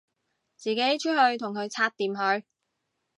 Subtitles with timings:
[0.55, 2.43] 自己出去同佢拆掂佢